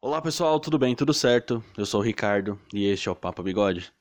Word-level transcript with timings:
Olá 0.00 0.22
pessoal, 0.22 0.58
tudo 0.58 0.78
bem? 0.78 0.96
Tudo 0.96 1.12
certo? 1.12 1.62
Eu 1.76 1.84
sou 1.84 2.00
o 2.00 2.02
Ricardo 2.02 2.58
e 2.72 2.86
este 2.86 3.10
é 3.10 3.12
o 3.12 3.16
Papo 3.16 3.42
Bigode. 3.42 3.92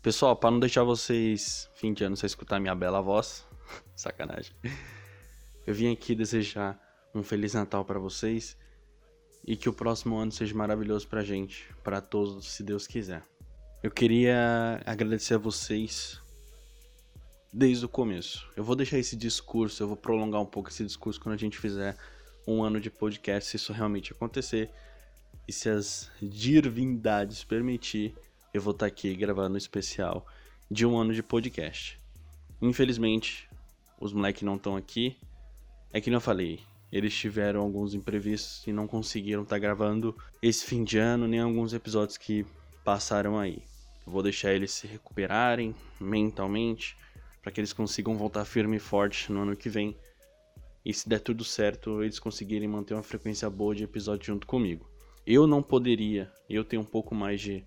Pessoal, 0.00 0.36
para 0.36 0.52
não 0.52 0.60
deixar 0.60 0.84
vocês 0.84 1.68
fim 1.74 1.92
de 1.92 2.04
ano 2.04 2.16
sem 2.16 2.28
escutar 2.28 2.60
minha 2.60 2.76
bela 2.76 3.00
voz, 3.00 3.44
sacanagem. 3.96 4.54
Eu 5.66 5.74
vim 5.74 5.92
aqui 5.92 6.14
desejar 6.14 6.80
um 7.12 7.24
feliz 7.24 7.54
Natal 7.54 7.84
para 7.84 7.98
vocês 7.98 8.56
e 9.46 9.56
que 9.56 9.68
o 9.68 9.72
próximo 9.72 10.16
ano 10.16 10.30
seja 10.30 10.54
maravilhoso 10.54 11.06
pra 11.08 11.22
gente, 11.22 11.68
para 11.82 12.00
todos, 12.00 12.46
se 12.46 12.62
Deus 12.62 12.86
quiser. 12.86 13.22
Eu 13.82 13.90
queria 13.90 14.80
agradecer 14.86 15.34
a 15.34 15.38
vocês 15.38 16.20
desde 17.52 17.84
o 17.84 17.88
começo. 17.88 18.48
Eu 18.56 18.62
vou 18.62 18.76
deixar 18.76 18.98
esse 18.98 19.16
discurso, 19.16 19.82
eu 19.82 19.88
vou 19.88 19.96
prolongar 19.96 20.40
um 20.40 20.46
pouco 20.46 20.70
esse 20.70 20.84
discurso 20.84 21.20
quando 21.20 21.34
a 21.34 21.38
gente 21.38 21.58
fizer 21.58 21.96
um 22.46 22.62
ano 22.62 22.80
de 22.80 22.90
podcast, 22.90 23.50
se 23.50 23.56
isso 23.56 23.72
realmente 23.72 24.12
acontecer. 24.12 24.70
E 25.46 25.52
se 25.52 25.68
as 25.68 26.10
divindades 26.20 27.42
permitir, 27.42 28.14
eu 28.54 28.62
vou 28.62 28.72
estar 28.72 28.86
aqui 28.86 29.14
gravando 29.14 29.54
um 29.54 29.58
especial 29.58 30.26
de 30.70 30.86
um 30.86 30.96
ano 30.96 31.12
de 31.12 31.22
podcast. 31.22 31.98
Infelizmente, 32.60 33.48
os 34.00 34.12
moleques 34.12 34.42
não 34.42 34.56
estão 34.56 34.76
aqui. 34.76 35.16
É 35.92 36.00
que 36.00 36.10
não 36.10 36.20
falei, 36.20 36.60
eles 36.92 37.14
tiveram 37.14 37.60
alguns 37.60 37.94
imprevistos 37.94 38.66
e 38.66 38.72
não 38.72 38.86
conseguiram 38.86 39.42
estar 39.42 39.58
gravando 39.58 40.16
esse 40.42 40.64
fim 40.64 40.84
de 40.84 40.98
ano, 40.98 41.26
nem 41.26 41.40
alguns 41.40 41.72
episódios 41.72 42.18
que 42.18 42.44
passaram 42.84 43.38
aí. 43.38 43.62
Eu 44.06 44.12
vou 44.12 44.22
deixar 44.22 44.52
eles 44.52 44.72
se 44.72 44.86
recuperarem 44.86 45.74
mentalmente, 45.98 46.96
para 47.42 47.50
que 47.50 47.58
eles 47.58 47.72
consigam 47.72 48.16
voltar 48.16 48.44
firme 48.44 48.76
e 48.76 48.80
forte 48.80 49.32
no 49.32 49.42
ano 49.42 49.56
que 49.56 49.68
vem 49.68 49.96
e 50.84 50.92
se 50.92 51.08
der 51.08 51.20
tudo 51.20 51.44
certo, 51.44 52.02
eles 52.02 52.18
conseguirem 52.18 52.66
manter 52.66 52.94
uma 52.94 53.02
frequência 53.02 53.48
boa 53.48 53.74
de 53.74 53.84
episódio 53.84 54.26
junto 54.26 54.46
comigo. 54.46 54.90
Eu 55.24 55.46
não 55.46 55.62
poderia, 55.62 56.32
eu 56.50 56.64
tenho 56.64 56.82
um 56.82 56.86
pouco 56.86 57.14
mais 57.14 57.40
de 57.40 57.64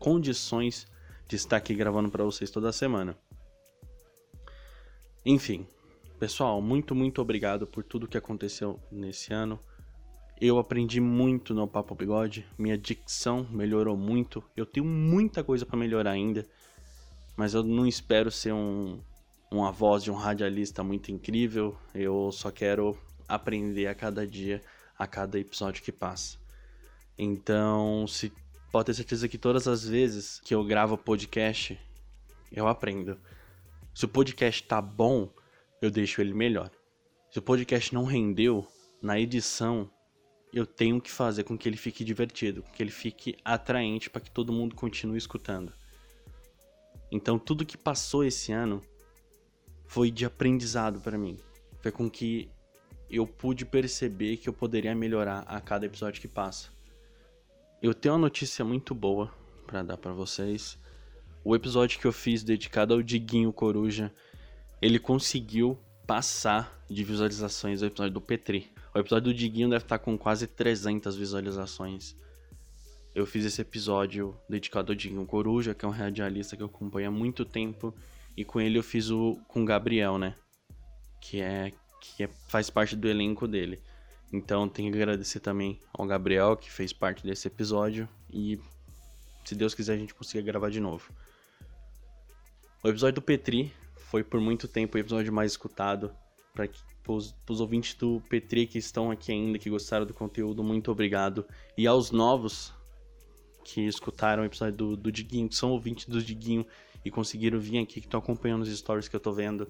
condições 0.00 0.86
de 1.28 1.36
estar 1.36 1.56
aqui 1.56 1.74
gravando 1.74 2.10
para 2.10 2.24
vocês 2.24 2.50
toda 2.50 2.72
semana. 2.72 3.16
Enfim, 5.24 5.66
pessoal, 6.18 6.60
muito, 6.62 6.94
muito 6.94 7.20
obrigado 7.20 7.66
por 7.66 7.84
tudo 7.84 8.08
que 8.08 8.16
aconteceu 8.16 8.80
nesse 8.90 9.32
ano. 9.32 9.58
Eu 10.40 10.58
aprendi 10.58 11.00
muito 11.00 11.54
no 11.54 11.66
Papo 11.66 11.94
Bigode, 11.94 12.46
minha 12.58 12.76
dicção 12.76 13.46
melhorou 13.50 13.96
muito. 13.96 14.42
Eu 14.56 14.66
tenho 14.66 14.84
muita 14.84 15.42
coisa 15.42 15.64
para 15.64 15.78
melhorar 15.78 16.10
ainda, 16.10 16.46
mas 17.36 17.54
eu 17.54 17.62
não 17.62 17.86
espero 17.86 18.30
ser 18.30 18.52
um 18.52 19.00
uma 19.50 19.70
voz 19.70 20.02
de 20.02 20.10
um 20.10 20.14
radialista 20.14 20.82
muito 20.82 21.10
incrível. 21.10 21.76
Eu 21.94 22.30
só 22.32 22.50
quero 22.50 22.98
aprender 23.28 23.86
a 23.86 23.94
cada 23.94 24.26
dia, 24.26 24.62
a 24.98 25.06
cada 25.06 25.38
episódio 25.38 25.82
que 25.82 25.92
passa. 25.92 26.38
Então, 27.16 28.06
se 28.06 28.32
pode 28.72 28.86
ter 28.86 28.94
certeza 28.94 29.28
que 29.28 29.38
todas 29.38 29.66
as 29.68 29.86
vezes 29.86 30.40
que 30.40 30.54
eu 30.54 30.64
gravo 30.64 30.98
podcast, 30.98 31.78
eu 32.52 32.66
aprendo. 32.66 33.18
Se 33.94 34.04
o 34.04 34.08
podcast 34.08 34.62
tá 34.64 34.82
bom, 34.82 35.30
eu 35.80 35.90
deixo 35.90 36.20
ele 36.20 36.34
melhor. 36.34 36.70
Se 37.30 37.38
o 37.38 37.42
podcast 37.42 37.94
não 37.94 38.04
rendeu, 38.04 38.66
na 39.02 39.18
edição 39.18 39.90
eu 40.52 40.64
tenho 40.64 41.00
que 41.00 41.10
fazer 41.10 41.44
com 41.44 41.58
que 41.58 41.68
ele 41.68 41.76
fique 41.76 42.02
divertido, 42.04 42.62
com 42.62 42.70
que 42.70 42.82
ele 42.82 42.90
fique 42.90 43.36
atraente 43.44 44.08
para 44.08 44.20
que 44.20 44.30
todo 44.30 44.52
mundo 44.52 44.74
continue 44.74 45.18
escutando. 45.18 45.72
Então, 47.10 47.38
tudo 47.38 47.66
que 47.66 47.76
passou 47.76 48.24
esse 48.24 48.52
ano 48.52 48.82
foi 49.86 50.10
de 50.10 50.24
aprendizado 50.24 51.00
para 51.00 51.18
mim. 51.18 51.38
Foi 51.80 51.92
com 51.92 52.10
que 52.10 52.50
eu 53.08 53.26
pude 53.26 53.64
perceber 53.64 54.38
que 54.38 54.48
eu 54.48 54.52
poderia 54.52 54.94
melhorar 54.94 55.40
a 55.40 55.60
cada 55.60 55.86
episódio 55.86 56.20
que 56.20 56.28
passa. 56.28 56.70
Eu 57.80 57.94
tenho 57.94 58.14
uma 58.14 58.22
notícia 58.22 58.64
muito 58.64 58.94
boa 58.94 59.32
para 59.66 59.82
dar 59.82 59.96
para 59.96 60.12
vocês. 60.12 60.78
O 61.44 61.54
episódio 61.54 62.00
que 62.00 62.06
eu 62.06 62.12
fiz 62.12 62.42
dedicado 62.42 62.94
ao 62.94 63.02
Diguinho 63.02 63.52
Coruja, 63.52 64.12
ele 64.80 64.98
conseguiu 64.98 65.78
passar 66.06 66.84
de 66.88 67.02
visualizações 67.02 67.80
do 67.80 67.86
episódio 67.86 68.12
do 68.12 68.20
Petri. 68.20 68.70
O 68.94 68.98
episódio 68.98 69.32
do 69.32 69.34
Diguinho 69.34 69.68
deve 69.68 69.84
estar 69.84 69.98
com 69.98 70.16
quase 70.16 70.46
300 70.46 71.16
visualizações. 71.16 72.16
Eu 73.14 73.26
fiz 73.26 73.44
esse 73.44 73.60
episódio 73.60 74.38
dedicado 74.48 74.92
ao 74.92 74.96
Diguinho 74.96 75.26
Coruja, 75.26 75.74
que 75.74 75.84
é 75.84 75.88
um 75.88 75.92
radialista 75.92 76.56
que 76.56 76.62
eu 76.62 76.66
acompanho 76.66 77.08
há 77.08 77.10
muito 77.10 77.44
tempo 77.44 77.94
e 78.36 78.44
com 78.44 78.60
ele 78.60 78.78
eu 78.78 78.82
fiz 78.82 79.10
o 79.10 79.40
com 79.48 79.62
o 79.62 79.64
Gabriel, 79.64 80.18
né? 80.18 80.34
Que 81.20 81.40
é 81.40 81.72
que 82.00 82.22
é, 82.22 82.28
faz 82.46 82.68
parte 82.68 82.94
do 82.94 83.08
elenco 83.08 83.48
dele. 83.48 83.80
Então 84.32 84.68
tenho 84.68 84.92
que 84.92 84.98
agradecer 84.98 85.40
também 85.40 85.80
ao 85.92 86.06
Gabriel 86.06 86.56
que 86.56 86.70
fez 86.70 86.92
parte 86.92 87.24
desse 87.24 87.48
episódio 87.48 88.08
e 88.30 88.60
se 89.44 89.54
Deus 89.54 89.74
quiser 89.74 89.94
a 89.94 89.98
gente 89.98 90.14
consiga 90.14 90.42
gravar 90.42 90.70
de 90.70 90.78
novo. 90.78 91.10
O 92.84 92.88
episódio 92.88 93.16
do 93.16 93.22
Petri 93.22 93.72
foi 94.10 94.22
por 94.22 94.40
muito 94.40 94.68
tempo 94.68 94.96
o 94.96 95.00
episódio 95.00 95.32
mais 95.32 95.52
escutado 95.52 96.14
para 96.54 96.68
os 97.12 97.60
ouvintes 97.60 97.94
do 97.94 98.22
Petri 98.28 98.66
que 98.66 98.78
estão 98.78 99.10
aqui 99.10 99.32
ainda, 99.32 99.58
que 99.58 99.68
gostaram 99.68 100.06
do 100.06 100.14
conteúdo, 100.14 100.62
muito 100.62 100.90
obrigado. 100.90 101.44
E 101.76 101.86
aos 101.86 102.10
novos 102.10 102.72
que 103.64 103.80
escutaram 103.82 104.42
o 104.42 104.46
episódio 104.46 104.76
do, 104.76 104.96
do 104.96 105.12
Diguinho, 105.12 105.48
que 105.48 105.56
são 105.56 105.72
ouvintes 105.72 106.06
do 106.06 106.22
Diguinho 106.22 106.64
e 107.04 107.10
conseguiram 107.10 107.58
vir 107.58 107.78
aqui, 107.78 108.00
que 108.00 108.06
estão 108.06 108.20
acompanhando 108.20 108.62
os 108.62 108.78
stories 108.78 109.08
que 109.08 109.16
eu 109.16 109.20
tô 109.20 109.32
vendo. 109.32 109.68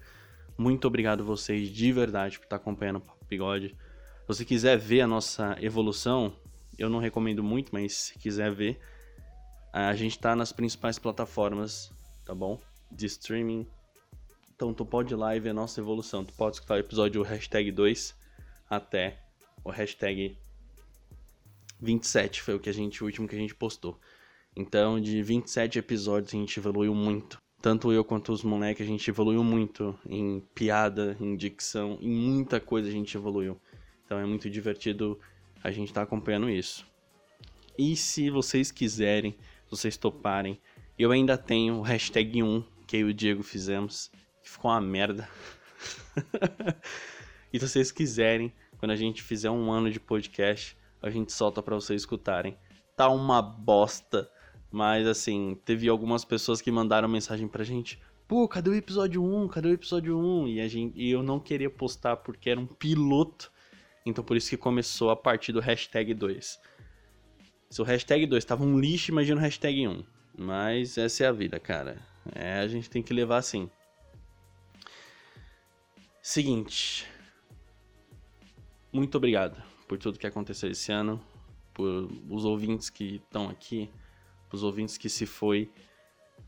Muito 0.56 0.86
obrigado 0.86 1.24
vocês 1.24 1.68
de 1.70 1.92
verdade 1.92 2.38
por 2.38 2.44
estar 2.44 2.56
acompanhando 2.56 2.96
o 2.96 3.00
Papo 3.00 3.24
Bigode. 3.28 3.68
Se 3.68 4.28
você 4.28 4.44
quiser 4.44 4.76
ver 4.76 5.00
a 5.00 5.06
nossa 5.06 5.56
evolução, 5.60 6.32
eu 6.78 6.90
não 6.90 6.98
recomendo 6.98 7.42
muito, 7.42 7.70
mas 7.72 7.94
se 7.94 8.18
quiser 8.18 8.52
ver, 8.52 8.78
a 9.72 9.94
gente 9.94 10.18
tá 10.18 10.36
nas 10.36 10.52
principais 10.52 10.98
plataformas, 10.98 11.90
tá 12.24 12.34
bom? 12.34 12.60
De 12.92 13.06
streaming. 13.06 13.66
Então 14.56 14.72
tu 14.72 14.86
pode 14.86 15.12
ir 15.12 15.16
lá 15.16 15.36
e 15.36 15.40
ver 15.40 15.50
a 15.50 15.54
nossa 15.54 15.80
evolução. 15.80 16.24
Tu 16.24 16.32
pode 16.32 16.56
escutar 16.56 16.74
o 16.74 16.78
episódio 16.78 17.22
hashtag 17.22 17.70
2 17.70 18.16
até 18.68 19.18
o 19.62 19.70
hashtag 19.70 20.36
27, 21.78 22.40
foi 22.40 22.54
o 22.54 22.58
que 22.58 22.70
a 22.70 22.72
gente, 22.72 23.02
o 23.02 23.06
último 23.06 23.28
que 23.28 23.36
a 23.36 23.38
gente 23.38 23.54
postou. 23.54 24.00
Então, 24.56 24.98
de 24.98 25.22
27 25.22 25.78
episódios, 25.78 26.32
a 26.32 26.38
gente 26.38 26.58
evoluiu 26.58 26.94
muito. 26.94 27.38
Tanto 27.60 27.92
eu 27.92 28.02
quanto 28.02 28.32
os 28.32 28.42
moleques, 28.42 28.86
a 28.86 28.88
gente 28.88 29.10
evoluiu 29.10 29.44
muito 29.44 29.98
em 30.08 30.40
piada, 30.54 31.16
em 31.20 31.36
dicção, 31.36 31.98
em 32.00 32.08
muita 32.08 32.58
coisa 32.58 32.88
a 32.88 32.92
gente 32.92 33.14
evoluiu. 33.14 33.60
Então 34.04 34.18
é 34.18 34.24
muito 34.24 34.48
divertido 34.48 35.18
a 35.62 35.70
gente 35.70 35.88
estar 35.88 36.00
tá 36.00 36.04
acompanhando 36.04 36.48
isso. 36.48 36.86
E 37.76 37.94
se 37.94 38.30
vocês 38.30 38.70
quiserem, 38.70 39.32
se 39.32 39.70
vocês 39.70 39.96
toparem, 39.96 40.58
eu 40.98 41.10
ainda 41.10 41.36
tenho 41.36 41.74
o 41.74 41.82
hashtag 41.82 42.42
1 42.42 42.64
que 42.86 42.96
eu 42.96 43.08
e 43.08 43.10
o 43.10 43.14
Diego 43.14 43.42
fizemos, 43.42 44.10
que 44.46 44.50
ficou 44.52 44.70
uma 44.70 44.80
merda. 44.80 45.28
e 47.52 47.58
se 47.58 47.68
vocês 47.68 47.90
quiserem, 47.90 48.52
quando 48.78 48.92
a 48.92 48.96
gente 48.96 49.22
fizer 49.22 49.50
um 49.50 49.70
ano 49.70 49.90
de 49.90 50.00
podcast, 50.00 50.76
a 51.02 51.10
gente 51.10 51.32
solta 51.32 51.62
para 51.62 51.74
vocês 51.74 52.02
escutarem. 52.02 52.56
Tá 52.96 53.10
uma 53.10 53.42
bosta 53.42 54.30
mas 54.70 55.06
assim, 55.06 55.56
teve 55.64 55.88
algumas 55.88 56.24
pessoas 56.24 56.60
que 56.60 56.70
mandaram 56.70 57.08
mensagem 57.08 57.48
pra 57.48 57.64
gente. 57.64 57.98
Pô, 58.28 58.46
cadê 58.48 58.70
o 58.70 58.74
episódio 58.74 59.24
1? 59.24 59.48
Cadê 59.48 59.68
o 59.68 59.72
episódio 59.72 60.18
1? 60.18 60.48
E, 60.48 60.60
a 60.60 60.68
gente, 60.68 61.00
e 61.00 61.10
eu 61.10 61.22
não 61.22 61.38
queria 61.38 61.70
postar 61.70 62.16
porque 62.16 62.50
era 62.50 62.60
um 62.60 62.66
piloto. 62.66 63.50
Então 64.04 64.22
por 64.22 64.36
isso 64.36 64.50
que 64.50 64.56
começou 64.56 65.10
a 65.10 65.16
partir 65.16 65.52
do 65.52 65.60
hashtag 65.60 66.12
2. 66.12 66.60
Se 67.70 67.80
o 67.80 67.84
hashtag 67.84 68.26
2 68.26 68.44
tava 68.44 68.64
um 68.64 68.78
lixo, 68.78 69.10
imagina 69.10 69.40
o 69.40 69.42
hashtag 69.42 69.88
1. 69.88 70.04
Mas 70.36 70.98
essa 70.98 71.24
é 71.24 71.26
a 71.26 71.32
vida, 71.32 71.58
cara. 71.58 71.96
É, 72.34 72.58
a 72.58 72.68
gente 72.68 72.90
tem 72.90 73.02
que 73.02 73.14
levar 73.14 73.38
assim. 73.38 73.70
Seguinte. 76.28 77.06
Muito 78.92 79.16
obrigado 79.16 79.62
por 79.86 79.96
tudo 79.96 80.18
que 80.18 80.26
aconteceu 80.26 80.68
esse 80.68 80.90
ano. 80.90 81.24
Por 81.72 82.10
os 82.28 82.44
ouvintes 82.44 82.90
que 82.90 83.22
estão 83.24 83.48
aqui 83.48 83.88
os 84.52 84.64
ouvintes 84.64 84.98
que 84.98 85.08
se 85.08 85.24
foi. 85.24 85.70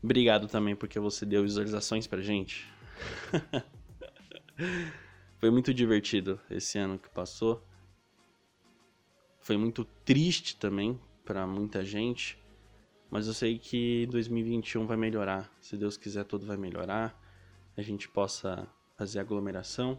Obrigado 0.03 0.49
também 0.49 0.75
porque 0.75 0.99
você 0.99 1.25
deu 1.25 1.43
visualizações 1.43 2.07
pra 2.07 2.19
gente. 2.19 2.67
Foi 5.39 5.49
muito 5.49 5.73
divertido 5.73 6.41
esse 6.49 6.77
ano 6.77 6.99
que 6.99 7.09
passou. 7.09 7.65
Foi 9.39 9.55
muito 9.55 9.85
triste 10.03 10.57
também 10.57 10.99
para 11.23 11.47
muita 11.47 11.85
gente, 11.85 12.37
mas 13.09 13.27
eu 13.27 13.33
sei 13.33 13.57
que 13.57 14.07
2021 14.07 14.85
vai 14.85 14.97
melhorar. 14.97 15.49
Se 15.61 15.77
Deus 15.77 15.95
quiser, 15.95 16.25
tudo 16.25 16.45
vai 16.45 16.57
melhorar. 16.57 17.17
A 17.77 17.81
gente 17.81 18.09
possa 18.09 18.67
fazer 18.99 19.19
aglomeração. 19.19 19.97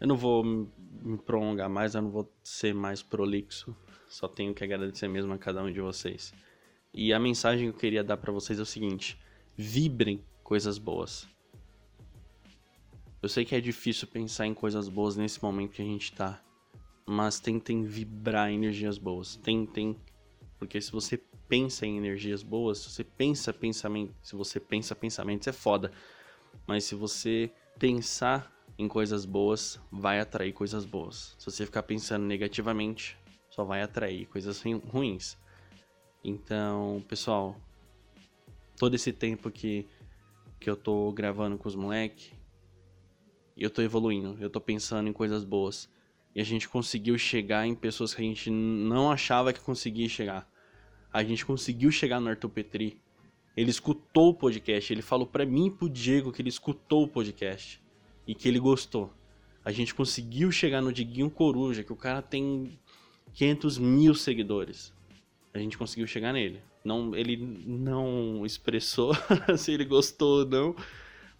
Eu 0.00 0.08
não 0.08 0.16
vou 0.16 0.42
me 0.42 1.16
prolongar 1.24 1.70
mais, 1.70 1.94
eu 1.94 2.02
não 2.02 2.10
vou 2.10 2.28
ser 2.42 2.74
mais 2.74 3.00
prolixo. 3.00 3.76
Só 4.08 4.26
tenho 4.26 4.52
que 4.52 4.64
agradecer 4.64 5.06
mesmo 5.06 5.32
a 5.32 5.38
cada 5.38 5.62
um 5.62 5.70
de 5.72 5.80
vocês. 5.80 6.34
E 6.92 7.12
a 7.12 7.20
mensagem 7.20 7.70
que 7.70 7.76
eu 7.76 7.78
queria 7.78 8.02
dar 8.02 8.16
para 8.16 8.32
vocês 8.32 8.58
é 8.58 8.62
o 8.62 8.66
seguinte: 8.66 9.16
vibrem 9.56 10.20
coisas 10.42 10.78
boas. 10.78 11.28
Eu 13.22 13.28
sei 13.28 13.44
que 13.44 13.54
é 13.54 13.60
difícil 13.60 14.08
pensar 14.08 14.48
em 14.48 14.54
coisas 14.54 14.88
boas 14.88 15.16
nesse 15.16 15.40
momento 15.40 15.70
que 15.70 15.82
a 15.82 15.84
gente 15.84 16.12
tá, 16.12 16.42
mas 17.06 17.38
tentem 17.38 17.84
vibrar 17.84 18.50
energias 18.50 18.98
boas. 18.98 19.36
Tentem, 19.36 19.96
porque 20.58 20.80
se 20.80 20.90
você 20.90 21.16
pensa 21.48 21.86
em 21.86 21.96
energias 21.96 22.42
boas, 22.42 22.78
se 22.78 22.90
você 22.90 23.04
pensa 23.04 23.52
pensamento, 23.52 24.12
se 24.22 24.34
você 24.34 24.58
pensa 24.58 24.92
pensamentos 24.94 25.46
é 25.46 25.52
foda. 25.52 25.92
Mas 26.66 26.84
se 26.84 26.94
você 26.94 27.52
pensar 27.78 28.52
em 28.78 28.88
coisas 28.88 29.24
boas, 29.24 29.80
vai 29.90 30.20
atrair 30.20 30.52
coisas 30.52 30.84
boas. 30.84 31.34
Se 31.38 31.46
você 31.46 31.64
ficar 31.64 31.82
pensando 31.82 32.24
negativamente, 32.24 33.18
só 33.50 33.64
vai 33.64 33.82
atrair 33.82 34.26
coisas 34.26 34.62
ruins. 34.62 35.36
Então, 36.22 37.02
pessoal, 37.08 37.56
todo 38.76 38.94
esse 38.94 39.12
tempo 39.12 39.50
que, 39.50 39.86
que 40.60 40.68
eu 40.68 40.76
tô 40.76 41.10
gravando 41.12 41.56
com 41.56 41.68
os 41.68 41.74
moleques, 41.74 42.32
eu 43.56 43.70
tô 43.70 43.80
evoluindo, 43.80 44.36
eu 44.40 44.50
tô 44.50 44.60
pensando 44.60 45.08
em 45.08 45.12
coisas 45.12 45.44
boas. 45.44 45.88
E 46.34 46.40
a 46.40 46.44
gente 46.44 46.68
conseguiu 46.68 47.16
chegar 47.16 47.66
em 47.66 47.74
pessoas 47.74 48.12
que 48.12 48.20
a 48.20 48.24
gente 48.24 48.50
não 48.50 49.10
achava 49.10 49.54
que 49.54 49.60
conseguia 49.60 50.06
chegar. 50.06 50.46
A 51.10 51.24
gente 51.24 51.46
conseguiu 51.46 51.90
chegar 51.90 52.20
no 52.20 52.28
Arthur 52.28 52.50
Petri. 52.50 53.00
Ele 53.56 53.70
escutou 53.70 54.30
o 54.30 54.34
podcast, 54.34 54.92
ele 54.92 55.00
falou 55.00 55.26
para 55.26 55.46
mim 55.46 55.66
e 55.66 55.70
pro 55.70 55.88
Diego 55.88 56.30
que 56.30 56.42
ele 56.42 56.50
escutou 56.50 57.04
o 57.04 57.08
podcast 57.08 57.80
e 58.26 58.34
que 58.34 58.46
ele 58.46 58.58
gostou. 58.58 59.10
A 59.64 59.72
gente 59.72 59.94
conseguiu 59.94 60.52
chegar 60.52 60.82
no 60.82 60.92
Diguinho 60.92 61.30
Coruja, 61.30 61.82
que 61.82 61.92
o 61.92 61.96
cara 61.96 62.20
tem 62.20 62.78
500 63.32 63.78
mil 63.78 64.14
seguidores. 64.14 64.92
A 65.54 65.58
gente 65.58 65.78
conseguiu 65.78 66.06
chegar 66.06 66.32
nele. 66.32 66.60
Não, 66.84 67.16
ele 67.16 67.36
não 67.66 68.44
expressou 68.44 69.12
se 69.56 69.72
ele 69.72 69.84
gostou 69.84 70.40
ou 70.40 70.46
não, 70.46 70.76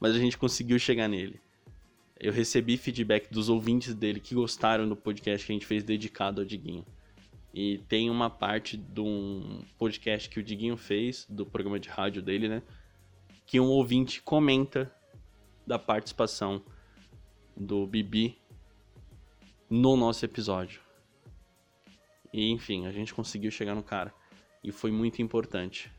mas 0.00 0.14
a 0.14 0.18
gente 0.18 0.38
conseguiu 0.38 0.78
chegar 0.78 1.08
nele. 1.08 1.38
Eu 2.18 2.32
recebi 2.32 2.78
feedback 2.78 3.30
dos 3.30 3.50
ouvintes 3.50 3.94
dele 3.94 4.20
que 4.20 4.34
gostaram 4.34 4.88
do 4.88 4.96
podcast 4.96 5.46
que 5.46 5.52
a 5.52 5.54
gente 5.54 5.66
fez 5.66 5.84
dedicado 5.84 6.40
ao 6.40 6.46
Diguinho. 6.46 6.84
E 7.58 7.78
tem 7.88 8.10
uma 8.10 8.28
parte 8.28 8.76
de 8.76 9.00
um 9.00 9.64
podcast 9.78 10.28
que 10.28 10.38
o 10.38 10.42
Diguinho 10.42 10.76
fez, 10.76 11.26
do 11.26 11.46
programa 11.46 11.80
de 11.80 11.88
rádio 11.88 12.20
dele, 12.20 12.50
né? 12.50 12.62
Que 13.46 13.58
um 13.58 13.68
ouvinte 13.68 14.20
comenta 14.20 14.94
da 15.66 15.78
participação 15.78 16.62
do 17.56 17.86
Bibi 17.86 18.36
no 19.70 19.96
nosso 19.96 20.22
episódio. 20.22 20.82
E 22.30 22.50
enfim, 22.50 22.84
a 22.84 22.92
gente 22.92 23.14
conseguiu 23.14 23.50
chegar 23.50 23.74
no 23.74 23.82
cara. 23.82 24.12
E 24.62 24.70
foi 24.70 24.90
muito 24.90 25.22
importante 25.22 25.90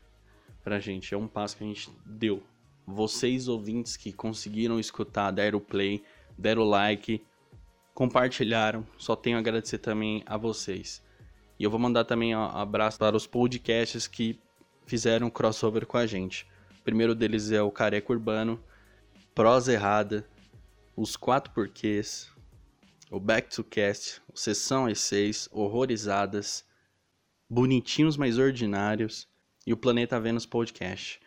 pra 0.62 0.78
gente. 0.78 1.12
É 1.12 1.18
um 1.18 1.26
passo 1.26 1.56
que 1.56 1.64
a 1.64 1.66
gente 1.66 1.90
deu. 2.06 2.40
Vocês 2.86 3.48
ouvintes 3.48 3.96
que 3.96 4.12
conseguiram 4.12 4.78
escutar, 4.78 5.32
deram 5.32 5.58
play, 5.58 6.04
deram 6.38 6.62
like, 6.62 7.20
compartilharam. 7.94 8.86
Só 8.96 9.16
tenho 9.16 9.36
a 9.36 9.40
agradecer 9.40 9.78
também 9.78 10.22
a 10.24 10.36
vocês. 10.36 11.02
E 11.58 11.64
eu 11.64 11.70
vou 11.70 11.80
mandar 11.80 12.04
também 12.04 12.36
um 12.36 12.42
abraço 12.42 12.98
para 12.98 13.16
os 13.16 13.26
podcasts 13.26 14.06
que 14.06 14.38
fizeram 14.86 15.28
crossover 15.28 15.86
com 15.86 15.96
a 15.96 16.06
gente. 16.06 16.46
O 16.80 16.82
primeiro 16.82 17.14
deles 17.14 17.50
é 17.50 17.60
o 17.60 17.70
Careca 17.70 18.12
Urbano, 18.12 18.62
Prosa 19.34 19.72
Errada, 19.72 20.26
os 20.96 21.16
quatro 21.16 21.52
porquês, 21.52 22.30
o 23.10 23.20
Back 23.20 23.54
to 23.54 23.64
Cast, 23.64 24.20
o 24.32 24.38
Sessão 24.38 24.86
E6, 24.86 25.48
Horrorizadas, 25.52 26.64
Bonitinhos 27.48 28.16
Mais 28.16 28.38
Ordinários 28.38 29.28
e 29.66 29.72
o 29.72 29.76
Planeta 29.76 30.20
Vênus 30.20 30.44
Podcast. 30.44 31.20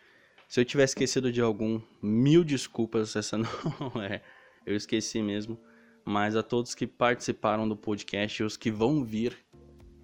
Se 0.47 0.59
eu 0.59 0.65
tiver 0.65 0.83
esquecido 0.83 1.31
de 1.31 1.41
algum, 1.41 1.81
mil 2.01 2.43
desculpas, 2.43 3.15
essa 3.17 3.37
não 3.37 3.47
é, 4.03 4.21
eu 4.65 4.75
esqueci 4.75 5.21
mesmo. 5.21 5.59
Mas 6.03 6.35
a 6.35 6.43
todos 6.43 6.75
que 6.75 6.85
participaram 6.85 7.69
do 7.69 7.77
podcast 7.77 8.41
e 8.41 8.45
os 8.45 8.57
que 8.57 8.71
vão 8.71 9.03
vir, 9.03 9.37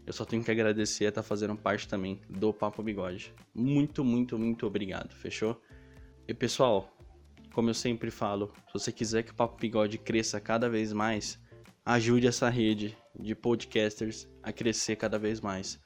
eu 0.08 0.14
só 0.14 0.24
tenho 0.24 0.42
que 0.42 0.50
agradecer 0.50 1.06
a 1.06 1.10
estar 1.10 1.22
tá 1.22 1.28
fazendo 1.28 1.54
parte 1.58 1.86
também 1.86 2.22
do 2.30 2.54
Papo 2.54 2.82
Bigode. 2.82 3.34
Muito, 3.54 4.06
muito, 4.06 4.40
muito 4.40 4.66
obrigado, 4.66 5.14
fechou? 5.14 5.62
E 6.26 6.34
pessoal, 6.34 6.98
como 7.52 7.70
eu 7.70 7.74
sempre 7.74 8.10
falo, 8.10 8.54
se 8.68 8.74
você 8.74 8.90
quiser 8.90 9.24
que 9.24 9.32
o 9.32 9.36
Papo 9.36 9.58
Bigode 9.60 9.98
cresça 9.98 10.40
cada 10.40 10.70
vez 10.70 10.94
mais, 10.94 11.38
ajude 11.86 12.26
essa 12.26 12.48
rede 12.48 12.98
de 13.20 13.36
podcasters 13.36 14.30
a 14.42 14.54
crescer 14.54 14.96
cada 14.96 15.20
vez 15.20 15.42
mais. 15.42 15.78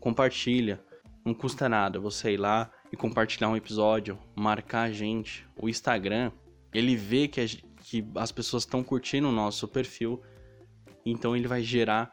Compartilha, 0.00 0.84
não 1.24 1.32
custa 1.32 1.68
nada 1.68 2.00
você 2.00 2.32
ir 2.32 2.36
lá 2.36 2.72
e 2.90 2.96
compartilhar 2.96 3.48
um 3.48 3.56
episódio, 3.56 4.18
marcar 4.34 4.88
a 4.88 4.92
gente. 4.92 5.46
O 5.56 5.68
Instagram, 5.68 6.32
ele 6.74 6.96
vê 6.96 7.28
que, 7.28 7.40
a, 7.40 7.46
que 7.84 8.04
as 8.16 8.32
pessoas 8.32 8.64
estão 8.64 8.82
curtindo 8.82 9.28
o 9.28 9.32
nosso 9.32 9.68
perfil, 9.68 10.20
então 11.06 11.36
ele 11.36 11.46
vai 11.46 11.62
gerar 11.62 12.12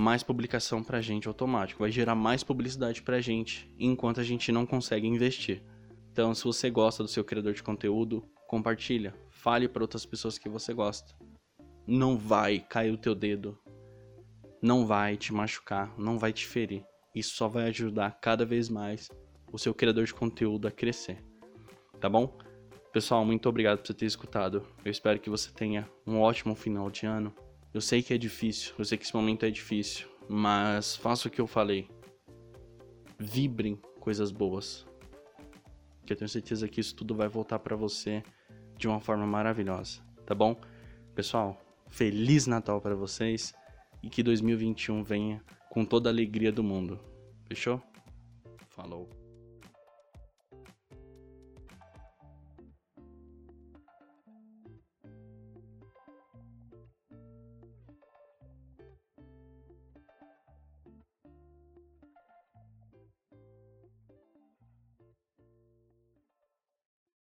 mais 0.00 0.22
publicação 0.22 0.82
pra 0.82 1.00
gente 1.00 1.28
automático, 1.28 1.80
vai 1.80 1.92
gerar 1.92 2.14
mais 2.14 2.42
publicidade 2.42 3.02
pra 3.02 3.20
gente, 3.20 3.72
enquanto 3.78 4.18
a 4.18 4.24
gente 4.24 4.50
não 4.50 4.64
consegue 4.64 5.06
investir. 5.06 5.62
Então, 6.10 6.34
se 6.34 6.42
você 6.42 6.70
gosta 6.70 7.02
do 7.02 7.08
seu 7.08 7.22
criador 7.22 7.52
de 7.52 7.62
conteúdo, 7.62 8.24
compartilha, 8.48 9.14
fale 9.30 9.68
para 9.68 9.84
outras 9.84 10.06
pessoas 10.06 10.38
que 10.38 10.48
você 10.48 10.72
gosta. 10.72 11.14
Não 11.86 12.16
vai 12.16 12.58
cair 12.60 12.90
o 12.90 12.98
teu 12.98 13.14
dedo, 13.14 13.58
não 14.62 14.86
vai 14.86 15.16
te 15.16 15.32
machucar, 15.32 15.94
não 15.98 16.18
vai 16.18 16.32
te 16.32 16.46
ferir. 16.46 16.84
Isso 17.14 17.36
só 17.36 17.46
vai 17.46 17.68
ajudar 17.68 18.18
cada 18.20 18.44
vez 18.44 18.68
mais 18.68 19.08
o 19.52 19.58
seu 19.58 19.74
criador 19.74 20.04
de 20.04 20.14
conteúdo 20.14 20.66
a 20.66 20.70
crescer. 20.70 21.22
Tá 22.00 22.08
bom? 22.08 22.38
Pessoal, 22.92 23.24
muito 23.24 23.48
obrigado 23.48 23.78
por 23.78 23.86
você 23.86 23.94
ter 23.94 24.06
escutado. 24.06 24.66
Eu 24.84 24.90
espero 24.90 25.20
que 25.20 25.30
você 25.30 25.50
tenha 25.52 25.88
um 26.06 26.20
ótimo 26.20 26.54
final 26.54 26.90
de 26.90 27.06
ano. 27.06 27.34
Eu 27.72 27.80
sei 27.80 28.02
que 28.02 28.12
é 28.12 28.18
difícil, 28.18 28.74
eu 28.76 28.84
sei 28.84 28.98
que 28.98 29.04
esse 29.04 29.14
momento 29.14 29.46
é 29.46 29.50
difícil, 29.50 30.08
mas 30.28 30.96
faça 30.96 31.28
o 31.28 31.30
que 31.30 31.40
eu 31.40 31.46
falei. 31.46 31.88
Vibrem 33.18 33.76
coisas 34.00 34.32
boas 34.32 34.86
que 36.04 36.12
eu 36.12 36.16
tenho 36.16 36.28
certeza 36.28 36.66
que 36.66 36.80
isso 36.80 36.96
tudo 36.96 37.14
vai 37.14 37.28
voltar 37.28 37.60
para 37.60 37.76
você 37.76 38.24
de 38.76 38.88
uma 38.88 38.98
forma 38.98 39.24
maravilhosa, 39.24 40.02
tá 40.26 40.34
bom? 40.34 40.60
Pessoal, 41.14 41.56
feliz 41.86 42.48
Natal 42.48 42.80
para 42.80 42.96
vocês 42.96 43.54
e 44.02 44.10
que 44.10 44.20
2021 44.20 45.04
venha 45.04 45.40
com 45.68 45.84
toda 45.84 46.08
a 46.08 46.12
alegria 46.12 46.50
do 46.50 46.64
mundo. 46.64 46.98
Fechou? 47.46 47.80
Falou. 48.70 49.19